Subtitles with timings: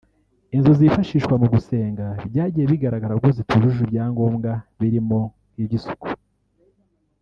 [0.55, 5.19] Inzu zifashishwa mu gusenga byagiye bigaragara ko zitujuje ibyangombwa birimo
[5.51, 6.07] nk’iby’isuku